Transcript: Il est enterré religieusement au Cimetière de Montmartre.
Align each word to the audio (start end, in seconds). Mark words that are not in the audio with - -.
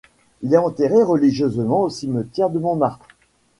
Il 0.41 0.51
est 0.51 0.57
enterré 0.57 1.03
religieusement 1.03 1.81
au 1.81 1.89
Cimetière 1.91 2.49
de 2.49 2.57
Montmartre. 2.57 3.07